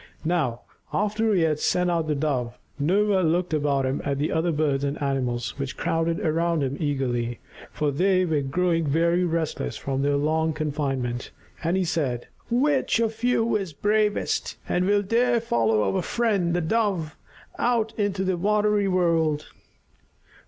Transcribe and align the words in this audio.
Now 0.25 0.61
after 0.91 1.31
he 1.31 1.41
had 1.43 1.59
sent 1.59 1.91
out 1.91 2.07
the 2.07 2.15
Dove, 2.15 2.57
Noah 2.79 3.21
looked 3.21 3.53
about 3.53 3.85
him 3.85 4.01
at 4.03 4.17
the 4.17 4.31
other 4.31 4.51
birds 4.51 4.83
and 4.83 4.99
animals 4.99 5.59
which 5.59 5.77
crowded 5.77 6.19
around 6.21 6.63
him 6.63 6.75
eagerly, 6.79 7.37
for 7.71 7.91
they 7.91 8.25
were 8.25 8.41
growing 8.41 8.87
very 8.87 9.23
restless 9.23 9.77
from 9.77 10.01
their 10.01 10.15
long 10.15 10.53
confinement, 10.53 11.29
and 11.63 11.77
he 11.77 11.85
said, 11.85 12.27
"Which 12.49 12.99
of 12.99 13.23
you 13.23 13.55
is 13.55 13.73
bravest, 13.73 14.57
and 14.67 14.85
will 14.87 15.03
dare 15.03 15.39
follow 15.39 15.83
our 15.95 16.01
friend 16.01 16.55
the 16.55 16.61
Dove 16.61 17.15
out 17.59 17.93
into 17.95 18.23
the 18.23 18.37
watery 18.37 18.87
world? 18.87 19.49